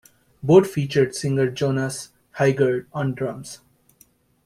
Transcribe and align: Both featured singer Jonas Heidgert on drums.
Both 0.41 0.71
featured 0.71 1.13
singer 1.13 1.51
Jonas 1.51 2.09
Heidgert 2.39 2.87
on 2.91 3.13
drums. 3.13 3.59